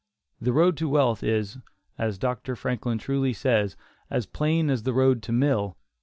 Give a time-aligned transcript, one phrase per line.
[0.41, 1.59] The road to wealth is,
[1.99, 2.55] as Dr.
[2.55, 3.77] Franklin truly says,
[4.09, 5.77] "as plain as the road to mill."